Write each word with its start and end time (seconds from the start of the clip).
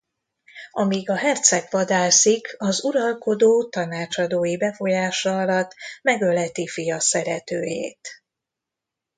Amíg 0.71 1.09
a 1.09 1.15
herceg 1.15 1.67
vadászik 1.69 2.55
az 2.57 2.83
uralkodó 2.83 3.69
tanácsadói 3.69 4.57
befolyása 4.57 5.37
alatt 5.39 5.75
megöleti 6.01 6.67
fia 6.67 6.99
szeretőjét. 6.99 8.23